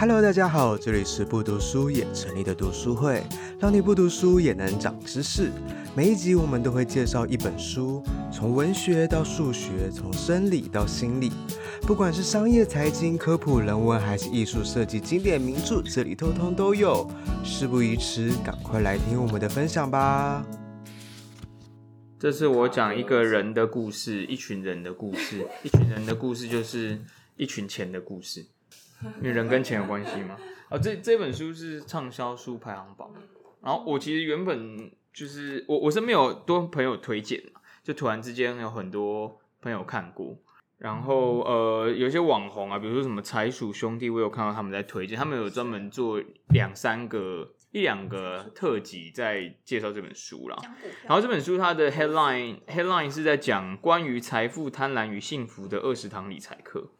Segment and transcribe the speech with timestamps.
[0.00, 3.20] Hello，大家好，这里是不读书也成立的读书会，
[3.58, 5.50] 让你不读书也能长知识。
[5.92, 8.00] 每一集我们都会介绍一本书，
[8.32, 11.32] 从文学到数学，从生理到心理，
[11.82, 17.04] 不管是商业、财经、科普、人文，还是艺术设计、经典名著，这里通通都有。
[17.42, 20.46] 事不宜迟，赶快来听我们的分享吧。
[22.20, 27.00] 这是我讲一个人的故事，一群人的故事，一群人的故事就是
[27.36, 28.46] 一群钱的故事，
[29.20, 30.36] 因为人跟钱有关系吗？
[30.68, 33.10] 啊， 这这本书是畅销书排行榜，
[33.62, 37.42] 然后我其实原本就是我我是没有多朋友推荐，
[37.82, 40.36] 就突然之间有很多朋友看过，
[40.78, 47.54] 然后呃有些网红啊，比如说什么财鼠兄弟，我有看到他们在推荐，他们有专门做两三个。
[47.70, 50.56] 一两个特辑在介绍这本书啦，
[51.04, 56.90] 然后这本书它的 headline headline 是在讲关于财富、贪婪与幸福的二十堂理财课。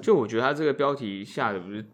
[0.00, 1.84] 就我觉得他这个标题下的不是，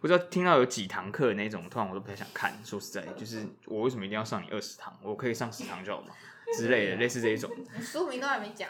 [0.00, 2.52] 不知道听到有几堂课的那种，突然我都不太想看。
[2.64, 4.98] 说实在，就是我为什么一定要上你二十堂？
[5.02, 6.08] 我可以上十堂就好嘛
[6.56, 7.50] 之类的，类似这一种。
[7.80, 8.68] 书名都还没讲。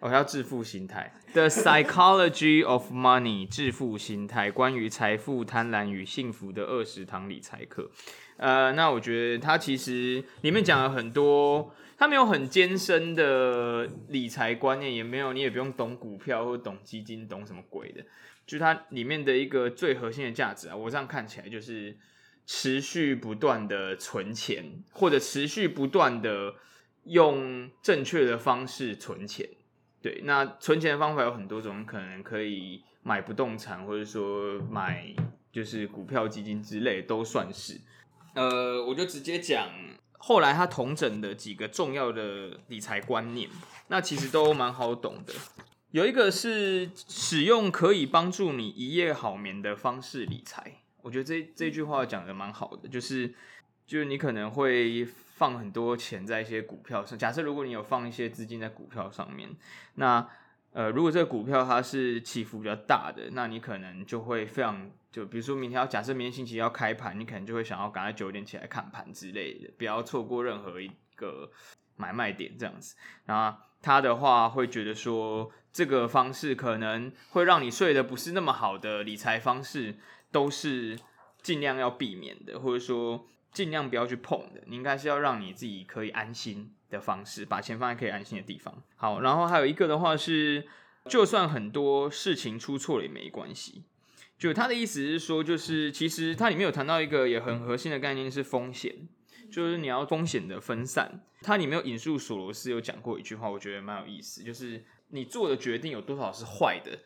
[0.00, 7.88] 我要致富心态，The Psychology of Money，致富心态，关于财富、贪婪与幸福的二十堂理财课。
[8.36, 11.72] 呃，那我觉得它其实里面讲了很多，
[12.02, 18.04] 它没有很艰深的理财观念，也没有，你也不用懂股票或懂基金，懂什么鬼的。
[18.44, 21.96] 就它里面的一个最核心的价值啊，我这样看起来就是
[22.44, 26.56] 持续不断的存钱，或者持续不断的
[27.04, 29.48] 用正确的方式存钱。
[30.02, 35.14] 对，那存钱的方法有很多种，可能可以买不动产，或者说买
[35.52, 37.80] 就是股票、基金之类，都算是。
[38.34, 39.68] 呃，我就直接讲
[40.24, 43.50] 后来他统整的几个重要的理财观念，
[43.88, 45.34] 那其实都蛮好懂的。
[45.90, 53.34] 有一个是使用可以帮助你一夜好眠的方式理财，我觉得这这句话讲得蛮好的，就是
[53.86, 55.06] 就是你可能会。
[55.34, 57.18] 放很多钱在一些股票上。
[57.18, 59.50] 假设如果你有放一些资金在股票上面，
[59.94, 60.24] 那
[60.72, 71.50] 呃，如果这个股票它是起伏比较大的，那你可能就会非常就，比如说明天要假设明天星期一要开盘，你可能就会想要赶快九点起来看盘之类的，不要错过任何一个
[71.96, 72.96] 买卖点这样子。
[73.26, 79.96] 然后他的话会觉得说，这个方式可能会让你睡得不是那么好的理财方式，
[80.30, 80.98] 都是
[81.42, 83.26] 尽量要避免的，或者说。
[83.52, 88.82] 尽量不要去碰的，你应该是要让你自己可以安心的方式，把钱放在可以安心的地方。
[88.94, 90.64] 好，然后还有一个的话是，
[91.06, 93.82] 就算很多事情出错了也没关系。
[94.38, 99.08] 就他的意思是说，就是其实它里面有谈到一个也很核心的概念是风险，
[99.50, 101.24] 就是你要风险的分散。
[101.40, 106.98] 它里面有引述索罗斯有讲过一句话，我觉得蛮有意思，就是你做的决定有多少是坏的，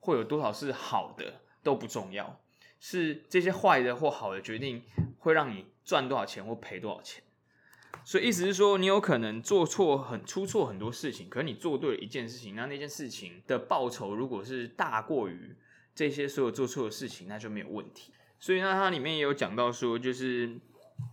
[0.00, 2.40] 或有多少是好的都不重要，
[2.80, 4.82] 是这些坏的或好的决定
[5.18, 5.66] 会让你。
[5.84, 7.22] 赚多少钱或赔多少钱，
[8.04, 15.56] 所以意思是说，你有可能做错很出错很多事情，可是你做对了一件事情，那那件事情的报酬如果是大过于
[15.94, 18.12] 这些所有做错的事情，那就没有问题。
[18.38, 20.54] 所以呢，它里面也有讲到说，就是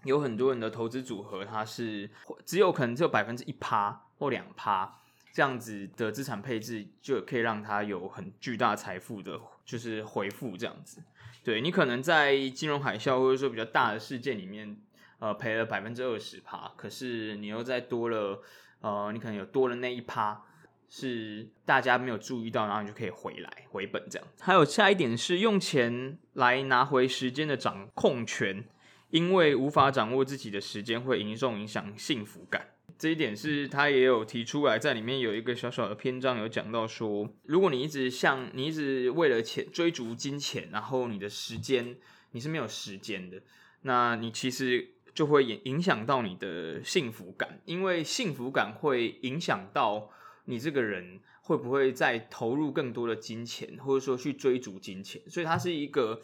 [0.04, 2.10] 有很多人的投资组合，它是
[2.46, 5.00] 只有可能只有百分之一趴或两趴
[5.32, 11.02] 这样子的资产配置，就可以让它有很巨大财富的，就是回复这样子。
[11.42, 14.78] 对，你可能在金融海啸或者说比较大的事件里面，
[15.22, 18.42] 呃，赔了百分之二十趴，可是你又再多了，
[18.80, 20.42] 呃，你可能有多了那一趴
[20.90, 24.28] 是大家没有注意到，然后你就可以回来回本这样。
[24.40, 28.66] 还有下一点是用钱来拿回时间的掌控权，
[29.12, 32.70] 因为无法掌握自己的时间会严重影响幸福感。
[32.98, 41.96] 这一点是他也有提出来，在里面有一个小小的篇章有讲到说，如果你一直像你一直为了钱追逐金钱，然后你的时间
[42.32, 43.42] 你是没有时间的，
[43.84, 50.10] 那你其实就会影影响到你的幸福感，因为幸福感会影响到
[50.46, 56.22] 你这个人会不会再投入更多的金钱，或者说去追逐金钱，所以它是一个。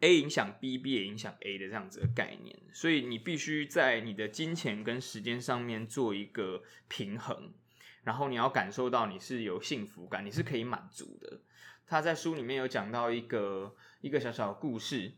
[0.00, 7.54] A 影响 B，B 也影响 A 的这样子的概念，所以你必须在你的金钱跟时间上面做一个平衡，
[8.04, 11.40] 然后你要感受到你是有幸福感，你是可以满足的。
[11.86, 15.14] 他在书里面有讲到一个一个小小的故事，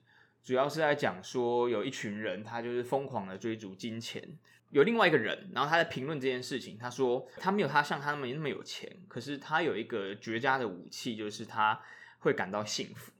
[0.48, 4.26] 主要是在讲说有一群人，他就是疯狂的追逐金钱，
[4.70, 11.78] 有另外一个人，然后他在评论这件事情，他说他没有他像他们那么有钱，可是他有一个绝佳的武器，就是他
[12.20, 13.12] 会感到幸福。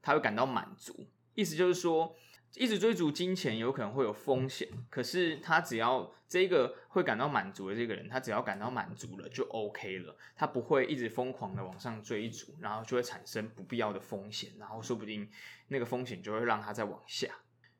[0.00, 2.14] 他会感到满足，意思就是说，
[2.56, 15.28] 一直追逐金钱有可能会有风险，可是他只要这个会感到满足的这个人，他只要感到满足了就 OK 了，他不会一直疯狂的往上追逐，然后就会产生不必要的风险，然后说不定
[15.68, 17.28] 那个风险就会让他再往下。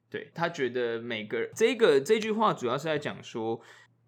[0.09, 3.61] 对，他觉得每个这个这句话主要是在讲说，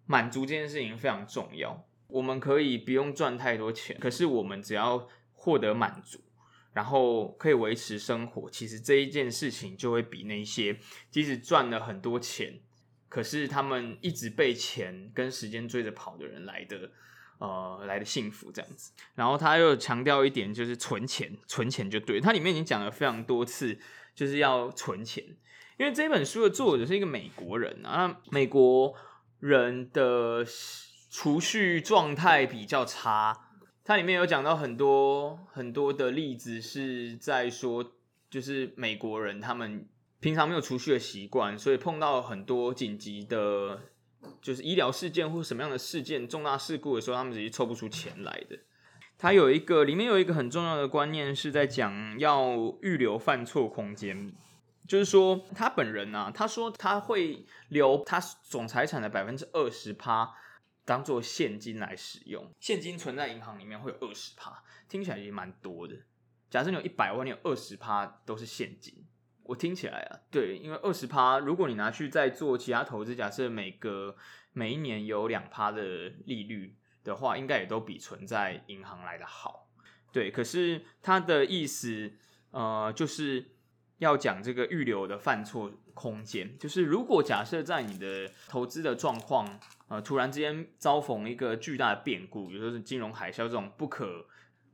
[0.05, 6.21] 满足这件事情非常重要，我们可以不用赚太多钱，可是我们只要获得满足。
[6.71, 10.79] 然后可以维持生活，其实这一件事情就会比那些
[11.09, 12.59] 即使赚了很多钱，
[13.09, 16.91] 可是他们一直被钱跟时间追着跑的人来的，
[17.39, 18.91] 呃，来的幸福这样子。
[19.15, 22.21] 然后他又强调一点，就是存钱，存钱就对。
[22.21, 23.79] 他里面已经讲了非常多次，
[24.13, 25.25] 就是要存钱，
[25.77, 28.93] 因为这本书的作者是一个美国人啊，美国
[29.39, 30.45] 人的
[31.09, 33.47] 储蓄状态比较差。
[33.83, 37.83] 它里面有讲到很多很多的例子，是在说，
[38.29, 39.87] 就是美国人他们
[40.19, 43.81] 平常没有储蓄的习惯，所以碰到很多紧急的，
[44.41, 48.59] 就是医疗事件或什么样的事件、重大事故的时候，他们直接凑不出钱来的。
[49.17, 54.31] 他有一个里面有一个很重要的观念，是在讲要预留犯错空间，
[54.87, 60.35] 就是说他本人啊，他说他会留他总财产的百分之二十趴。
[60.89, 65.95] 当做现金来使用，现金存在银行里面会有二十趴，听起来也蛮多的。
[66.49, 69.05] 假设你有一百万，你有二十趴都是现金，
[69.43, 74.15] 我听起来啊，对，因为二十趴，如果你拿去再做其他投资，假设每个
[74.51, 79.69] 每一年有两趴的利率的话，应该也都比存在银行来的好。
[80.11, 82.13] 对，可是他的意思，
[82.49, 83.51] 呃，就是
[83.99, 89.59] 要讲这个预留的犯错空间，就是如果假设在你的投资的状况。
[89.89, 94.27] 呃，突然之间遭逢一个巨大的变故，比如说是金融海啸这种不可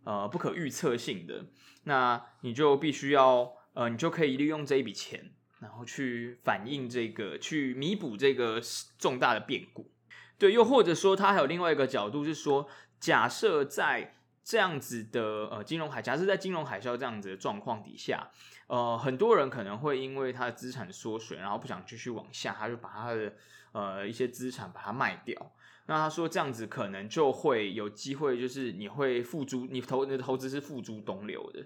[0.03, 1.45] 呃不可预测性的，
[1.85, 5.31] 那你就必须要呃，你就可以利用这一笔钱，
[5.61, 8.59] 然后去反映这个，去弥补这个
[8.99, 9.89] 重大的变故。
[10.37, 12.67] 对，又或者说，它还有另外一个角度是说，
[12.99, 14.15] 假设在
[14.45, 18.29] 这样子的呃金融海，假设在金融海啸这样子的状况底下，
[18.67, 23.33] 呃，很多人可能会因为他的资产缩水，然后不想继续往下，他就把他的。
[23.75, 25.51] 呃，一些资产把它卖掉，
[25.87, 31.61] 那他说这样子可能就会有机会，就是你会付诸你投你的投资是付诸东流的。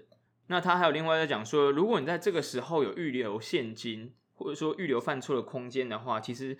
[0.48, 6.58] 那他还有另外在讲说，如果你在这个时候有预留现金，或者说预留犯错的空间的话，其实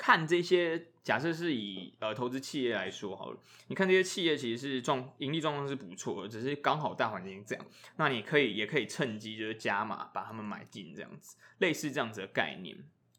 [0.00, 3.38] 看这些假设是以呃投资企业来说好了，
[3.68, 7.66] 你看这些企业其实是状盈利状况是不错的，只是刚好大环境这样，
[7.96, 12.74] 那你可以也可以趁机就是加码把他们买进这样子，类似这样子的概念，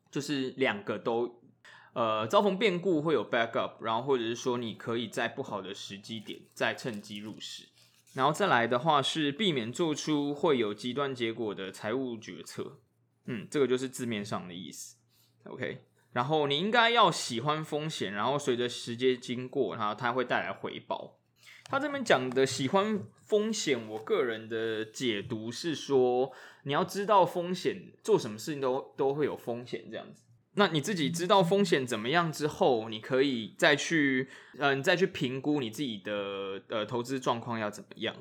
[0.10, 1.40] 就是两个都。
[1.94, 7.68] 呃，遭逢变故会有 backup，然后或者是说你可以在不好的时机点再趁机入市，
[8.14, 12.80] 然后再来的话是避免做出会有极端结果的财务决策。
[13.26, 14.96] 嗯，这个就是字面上的意思。
[15.44, 15.84] OK，
[16.14, 21.18] 然后你应该要喜欢风险，然后随着时间经过，然后它会带来回报。
[21.66, 26.32] 他这边讲的喜欢风险，我个人的解读是说，
[26.64, 30.26] 你要知道风险，做什么事情都都会有风险这样子。
[30.56, 38.14] 那你自己知道风险怎么样之后，你可以再去，嗯、你再去评估你自己的呃投资状况要怎么样。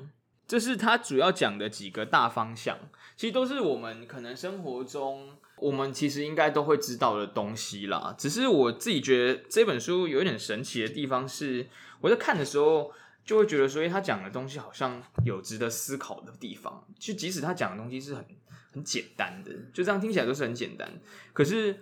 [0.47, 2.77] 这是他主要讲的几个大方向，
[3.17, 8.13] 其实都是我们可能生活中我们其实应该都会知道的东西啦。
[8.17, 11.67] 只是我自己觉得这本书有一点神奇的地方是，
[12.01, 12.91] 我在看的时候
[13.23, 16.85] 就会觉得说，诶，他讲的东西好像有值得思考的地方。
[16.99, 18.25] 就即使他讲的东西是很
[18.73, 20.91] 很简单的，就这样听起来都是很简单，
[21.31, 21.81] 可是。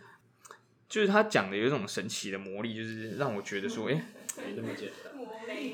[0.89, 3.93] 就是他讲的有一种神奇的魔力，就是让我觉得说，哎，
[4.37, 5.13] 没那么简单，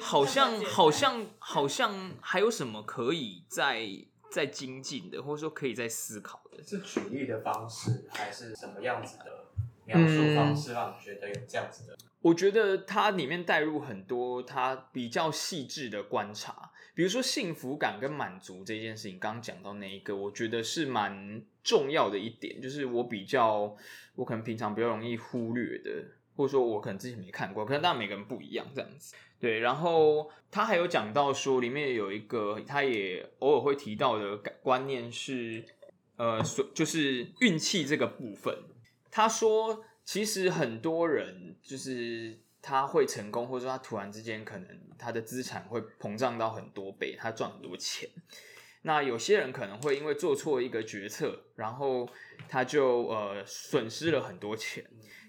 [0.02, 3.88] 好像好像好像还有什么可以再
[4.36, 6.62] 再精进的，或者说可以在思考的。
[6.62, 9.46] 是举例的方式，还是什么样子的
[9.86, 11.94] 描述方式，让你觉得有这样子的？
[11.94, 16.70] 嗯，我觉得它里面带入很多它比较细致的观察。
[16.94, 23.74] 比如说幸福感跟满足这件事情，刚刚讲到那一个，我觉得是蛮重要的一点，就是我比较，
[24.16, 26.04] 我可能平常比较容易忽略的，
[26.36, 29.16] 或者说我可能之前没看过，可能当然每个人不一样这样子。
[29.40, 35.64] 对，然后他还有讲到说，里面有一个他也偶尔会提到的观念是，
[36.18, 38.58] 呃，所就是运气这个部分。
[39.10, 42.40] 他说，其实很多人就是。
[42.68, 48.10] 他会成功，或者说他突然之间可能他的资产会膨胀到很多倍，他赚很多钱。
[48.82, 52.10] 那有些人可能会因为做错一个决策，然后
[52.50, 54.84] 他就呃损失了很多钱。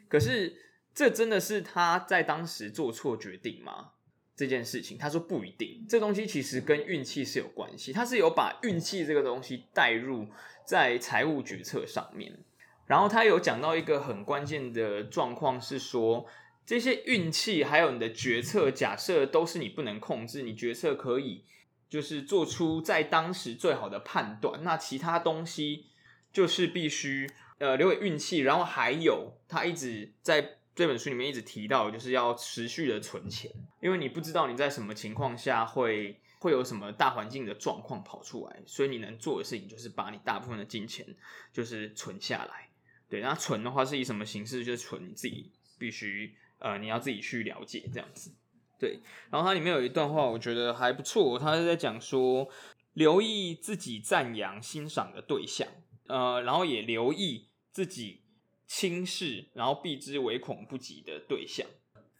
[0.08, 0.56] 可是
[0.96, 3.90] 这真的是他在当时做错决定吗？
[4.34, 5.84] 这件事情他说不一定。
[5.86, 10.26] 这东西其实跟运气是有关系，他是有把运气这个东西带入
[10.64, 12.38] 在财务决策上面。
[12.86, 16.26] 然后他有讲到一个很关键的状况是说，
[16.64, 21.44] 这些运气还有你的决策，假设都是你不能控制，你决策可以
[21.90, 25.88] 就是做出在当时最好的判断，那其他东西
[26.32, 28.38] 就是必须呃留给运气。
[28.38, 36.20] 然后还有他一直在这本书里面一直提到，就是要持续的存钱，因为你不知道你在什么情况下会。
[36.38, 41.04] 会有什么大环境的状况跑出来，所以你能做的事情就是把你大部分的金钱
[41.50, 42.68] 就是存下来。
[43.08, 44.62] 对，那存的话是以什么形式？
[44.62, 48.32] 就是存你自己必须呃，你要自己去了解这样子。
[48.78, 52.48] 对，然后它里面有一段话，我觉得还不错，它是在讲说，
[52.92, 55.66] 留意自己赞扬欣赏的对象，
[56.06, 58.20] 呃，然后也留意自己
[58.66, 61.66] 轻视然后避之唯恐不及的对象。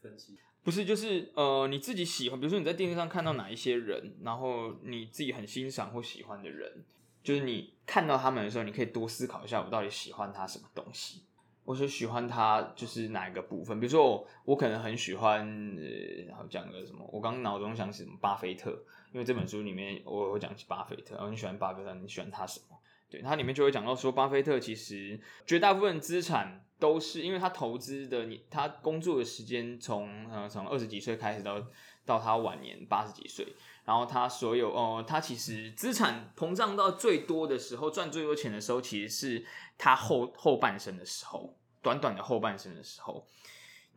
[0.01, 0.39] 分析。
[0.63, 6.85] 不是，就是呃，你自己喜欢，比如说你在电视上看到哪一些人，然后你自己很欣赏或喜欢的人，
[7.23, 11.23] 就是你看到他们的时候，你可以多思考一下，我到底喜欢他什么东西，
[11.63, 13.79] 我是喜欢他就是哪一个部分。
[13.79, 18.71] 比如说我，我可能很喜欢，呃，然后讲个什么，我刚脑中想起什么巴菲特，
[19.13, 22.77] 因为这本书里面我会讲起巴菲特，然后你喜欢巴菲特，你喜欢他什么？
[23.23, 31.67] 它里面就会讲到说，巴菲特其实绝大部分资产都是因为他投资的，你他工作的时间从呃从二十几岁开始到
[32.05, 33.47] 到他晚年八十几岁，
[33.85, 39.47] 然后他所有哦、他其实资产膨胀到最多的时候，赚最多钱的时候，其实是
[39.79, 43.27] 他后后半生的时候，短短的后半生的时候。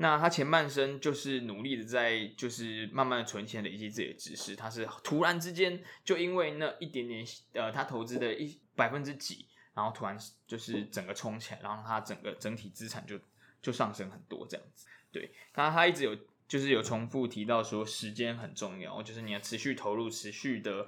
[0.02, 4.56] 那他前半生就是努力的在，就是慢慢的存钱，累积自己的知识。
[4.56, 13.20] 他是突然之间就因为那一点点，呃，他投资的一百分之几，然后突然就是整个冲起来，然后他整个整体资产就
[13.62, 14.88] 就上升很多这样子。
[15.12, 20.88] 对，他他一直有就是有重复提到说时间很重要，就是你要持续投入，持续的，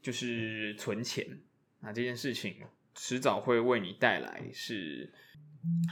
[0.00, 1.42] 就是存钱。
[1.80, 2.62] 那这件事情
[2.94, 5.12] 迟早会为你带来是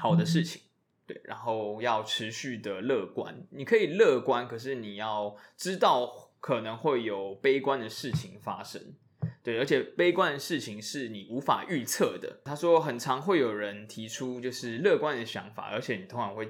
[0.00, 0.62] 好的事情。
[1.06, 8.94] 对，然后要持续的乐观，你可以乐观，可是你要知道可能会有悲观的事情发生。
[9.42, 12.40] 对，而且悲观的事情是你无法预测的。
[12.44, 16.46] 他说，很常会有人提出就是乐观的想法，而且你通常会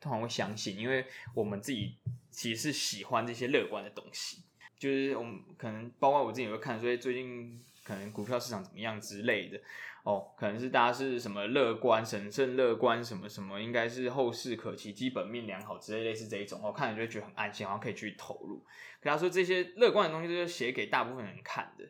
[0.00, 1.96] 通常会相信，因为我们自己
[2.30, 4.42] 其实是喜欢这些乐观的东西。
[4.78, 9.60] 就是我们可能包括我自己也会看，所以最近可能股票市场怎么样之类的。
[10.04, 16.60] 哦，可能是大家是什么乐观、神圣乐观，什么什么，应该是后市可期、基本面良好之类类似这一种。
[16.62, 18.64] 我、哦、看了就会觉得很安心，好像可以去投入。
[19.00, 21.84] 可他说这些乐观的东西就是写给大部分人看的，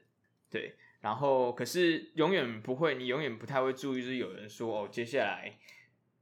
[0.51, 0.75] 对。
[1.01, 5.57] 然后可是永远不会，你永远不太会注意，就是有人说哦，接下来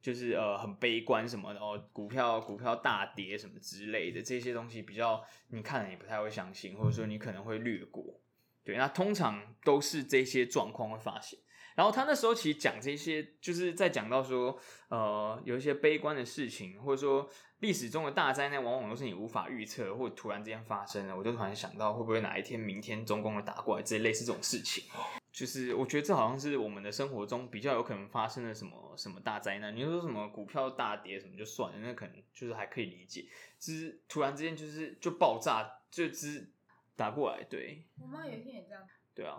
[0.03, 8.21] 就是呃很悲观什么的哦，股票股票大跌什么之类的这些东西，比较你看了也不太会相信，或者说你可能会略过。
[8.65, 11.39] 对，那通常都是这些状况会发现。
[11.77, 17.29] 然后他那时候其实讲这些，就是在讲到说，呃，有一些悲观的事情，或者说
[17.61, 21.15] 历史中的大灾难，往往都是你无法预测，或者突然之间发生的。
[21.15, 24.85] 我就突然想到，会不会哪一天、明天中共会打过来，这类似这种事情。
[25.31, 29.77] 就是我觉得这好像是我们的生活中比较有可能发生的什么什么大灾难。
[29.77, 33.27] 你说什么股票大跌什么就算了，那可能就是还可以理解。
[33.59, 36.51] 就是突然之间就是就爆炸，就只
[36.97, 37.45] 打过来。
[37.45, 38.83] 对，我妈有一天也这样。
[39.17, 39.39] 对啊。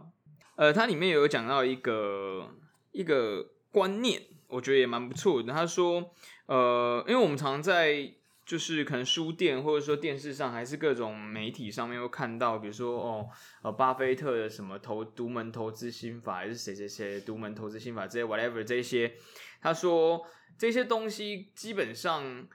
[0.57, 2.49] 呃，它里面有讲到一个
[2.91, 5.53] 一个观念，我觉得也蛮不错的。
[5.53, 6.11] 他说，
[6.47, 8.11] 呃，因为我们常在
[8.43, 13.29] 就是可能书店或者说电视上，还是各种媒体上面会看到，比如说哦，
[13.61, 19.13] 呃，巴菲特的什么投独门投资心法，还是谁谁谁独门投资心法这些 whatever 这些，
[19.61, 20.25] 他说
[20.57, 22.47] 这些东西基本上，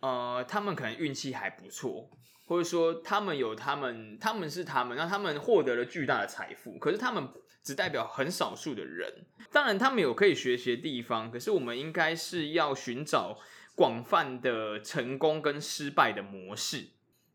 [0.00, 2.10] 呃，他们可能运气还不错。
[2.46, 6.78] 或者说他们有他们，他们是他们，让他们获得了巨大的财富。
[6.78, 7.28] 可是他们
[7.62, 11.30] 只代表很少数的人，当然他们有可以学习的地方。
[11.30, 13.36] 可是我们应该是要寻找
[13.74, 16.86] 广泛的成功跟失败的模式。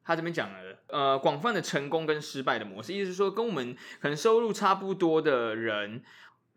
[0.03, 6.03] 他这边讲了，呃，广泛的成功跟失败的模式，意思是说跟我们可能收入差不多的人。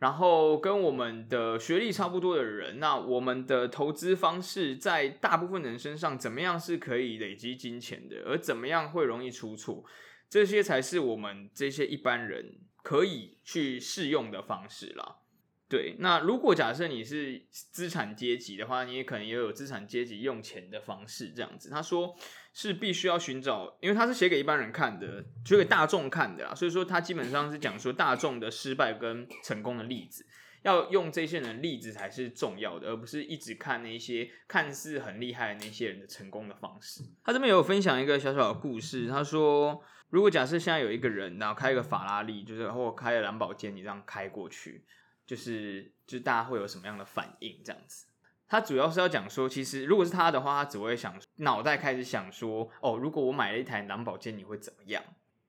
[0.04, 9.82] 然后跟我们的学历差不多的人，那我们的投资方式在大部分人身上怎么样是可以累积金钱的，而怎么样会容易出错，
[10.28, 15.20] 这些才是我们这些一般人可以去适用的方式啦。
[15.66, 21.70] 对，那如果假设你是资产阶级的话，你也可能也有资产阶级用钱的方式，这样子。
[21.70, 22.14] 他说
[22.52, 30.26] 是必须要寻找，因为他是写给一般人看的，写给大众看的啦，所以说他基本上是讲说大众的失败跟成功的例子，
[30.62, 37.02] 要用这些人的例子才是重要的，而不是一直看那些看似很厉害的那些人的成功的方式。
[37.24, 44.84] 他这边有分享一个小小的故事，他说如果假设现在有一个人，然后开一个法拉利，就是或开个蓝宝坚尼这样开过去。
[45.26, 48.06] 就是就是大家会有什么样的反应这样子。
[48.46, 55.02] 他主要是要讲说，其实如果是他的话，他只会想脑袋开始想说，哦，如果我买了一台蓝宝坚尼会怎么样？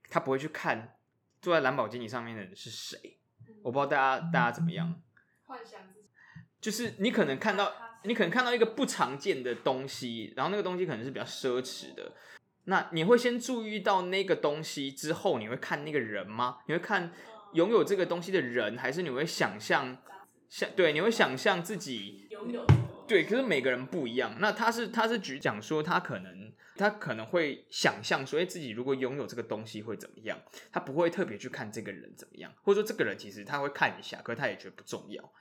[0.10, 0.98] 他不会去看
[1.42, 3.20] 坐在蓝宝坚尼上面的人是谁。
[3.62, 5.02] 我不知道大家大家怎么样？
[5.46, 6.08] 幻想自己，
[6.62, 7.72] 就是你可能看到，
[8.04, 12.14] 你可能看到一个不常见的东西，然后那个东西可能是比较奢侈的。
[12.64, 16.60] 那你会先注意到那个东西之后，你会看那个人吗？
[16.68, 17.12] 你会看
[17.56, 19.98] 拥有这个东西的人，还是你会想象
[20.50, 20.94] 想对？
[20.94, 22.66] 你会想象自己拥有？
[23.08, 24.36] 对，可是每个人不一样。
[24.40, 30.38] 那他是他是举讲说，他可能他可能会想象说，哎，自己如果拥有这个东西会怎么样？
[30.72, 35.32] 他不会特别去看这个人怎么样，或者说这个人其实他会看一下，可是他也觉得不重要。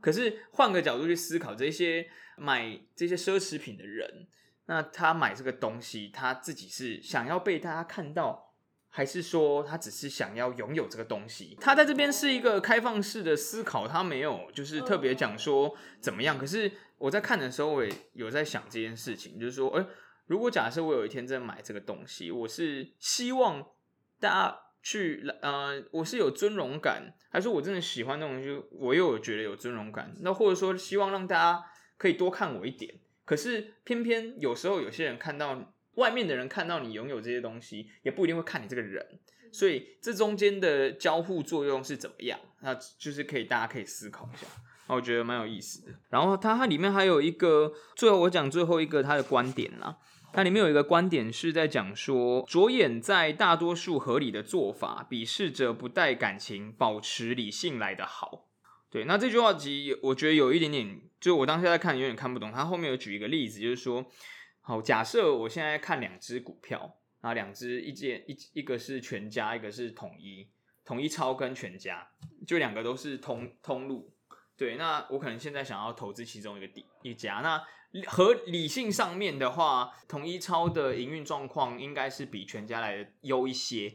[0.00, 4.28] 可是换个角度去思考，这些买这些奢侈品的人。
[4.66, 8.43] 那他买这个东西，他自己是想要被大家看到，
[8.96, 11.58] 还是说他只是想要拥有这个东西？
[11.60, 16.38] 他在这边是一个开放式的思考，他没有就是特别讲说怎么样。
[16.38, 19.84] 可是我在看的时候，我也有在想这件事情，就是说，诶，
[20.26, 23.66] 如果假设我有一天真的买这个东西，我是希望
[24.20, 30.14] 大家去，呃，我是有尊荣感，还是我真的喜欢那种东西，我又有觉得有尊荣感？
[30.20, 31.64] 那或者说希望让大家
[31.98, 32.94] 可以多看我一点？
[33.24, 39.20] 可是偏偏有时候有些人看到外面的人看到你拥有这些东西，也不一定会看你这个人，
[39.52, 42.38] 所以这中间的交互作用是怎么样？
[42.60, 44.46] 那就是可以大家可以思考一下，
[44.86, 45.92] 我觉得蛮有意思的。
[46.10, 49.98] 然后它它里面还有一个，最后我讲最后一个它的观点啦，
[50.32, 58.48] 它里面有一个观点是在讲说，着眼在大多数合理的做法，比试着不带感情、保持理性来的好。
[58.90, 62.52] 对，那这句话其实我觉得有一点点，就我当下在看有点看不懂。
[62.52, 64.06] 他后面有举一个例子，就是说，
[64.66, 70.48] 好，假设我现在看两只股票，啊，两只一件一一个是全家，一个是统一，
[70.86, 72.08] 统一超跟全家，
[72.46, 74.10] 就两个都是通通路。
[74.56, 77.40] 对，那我可能现在想要投资其中一个底一家。
[77.42, 77.62] 那
[78.06, 83.94] 合理性上面的话，统一超的营运状况应该是比全家来的优一些。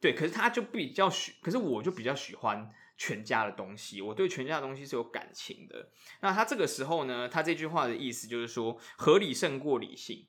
[0.00, 2.68] 对，可是他就比较喜，可是我就比较喜欢。
[2.98, 5.90] 全家的东西，我对全家的东西是有感情的。
[6.20, 10.26] 那他这个时候呢，他这句话的意思就是说，合理胜过理性。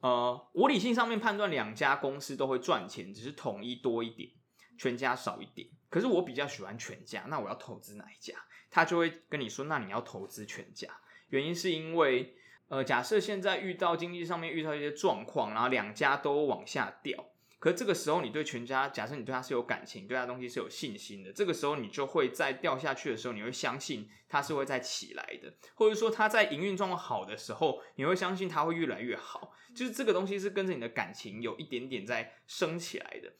[0.00, 4.30] 呃，我理性上面判断两家公司都会赚钱，只是统一多一点，
[4.76, 5.68] 全家少一点。
[5.90, 8.34] 可是我比较喜欢全家，那我要投资哪一家？
[8.70, 10.88] 他就会跟你说，那你要投资全家。
[11.28, 12.34] 原因是因为，
[12.68, 17.31] 呃，假设现在遇到经济上面遇到一些状况，然后两家都往下掉。
[17.62, 29.52] 可这个时候，你对全家，假设你对他是有感情，对他东西是有信心的，这个时候你就会在掉下去的时候，你会相信他是会再起来的，或者说他在营运状况好的时候，你会相信他会越来越好。
[29.76, 33.32] 就是这个东西是跟着你的感情有一点点在升起来的。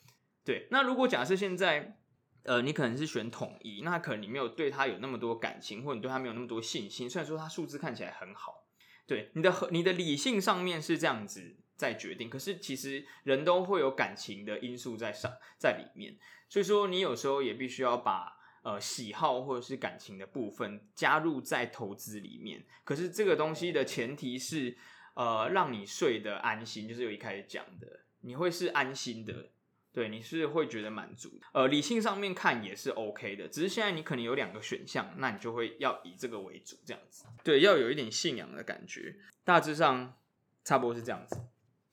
[0.45, 1.99] 对，那如果假设现在，
[2.45, 7.11] 呃，你可能是选统一，那可能你没有对他有那么多感情，或者你对他没有那么多信心。
[7.11, 8.69] 虽然说他数字看起来很好，
[9.05, 11.57] 对你的和你的理性上面是这样子。
[11.83, 16.17] 再决定，可是其实人都会有感情的因素在上在里面，
[16.49, 22.65] 所以说你有时候也必须要把呃喜好或者是感情的部分加入在投资里面。
[22.85, 24.77] 可是这个东西的前提是
[25.15, 29.51] 呃让你睡得安心，就是有一开始讲的，你会是安心的，
[29.93, 31.47] 对，你是会觉得满足的。
[31.53, 40.17] 呃，理性上面看也是 OK 的，只是现在你可能有两个选项，那你就会要以这个为主，这样子，对，要有一点信仰的感觉，大致上
[40.63, 41.41] 差不多是这样子。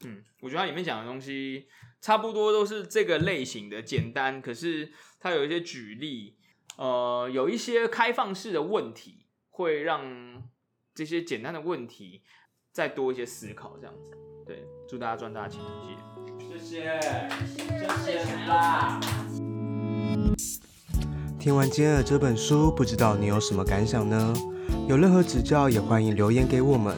[0.05, 1.67] 嗯，我觉得它里面讲的东西
[1.99, 4.41] 差不多都是这个类型的，简单。
[4.41, 6.37] 可是它有一些举例，
[6.77, 10.43] 呃，有一些开放式的问题，会让
[10.95, 12.21] 这些简单的问题
[12.71, 14.11] 再多一些思考，这样子。
[14.45, 15.59] 对，祝大家赚大钱，
[16.39, 16.99] 谢谢，
[17.45, 18.99] 谢谢，谢谢啦。
[21.37, 24.33] 听完今天的这本书，不知道你有什么感想呢？
[24.87, 26.95] 有任何指教，也欢迎留言给我们。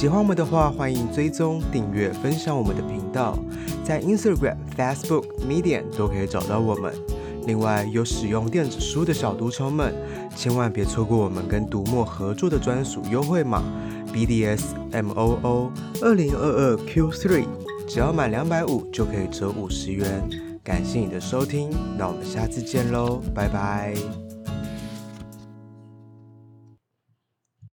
[0.00, 3.38] 喜欢我们的话，欢迎追踪、订阅、分享我们的频道，
[3.84, 6.90] 在 Instagram、Facebook、Medium 都可以找到我们。
[7.46, 9.94] 另外，有使用电子书的小读虫们，
[10.34, 13.62] 千万别错过我们跟读墨合作的专属优惠码
[14.10, 15.68] BDSMOO
[16.00, 17.44] 二零二二 Q3，
[17.86, 20.26] 只要满两百五就可以折五十元。
[20.64, 23.94] 感谢你的收听，那我们下次见喽，拜拜。